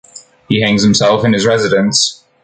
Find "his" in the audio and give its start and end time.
1.33-1.45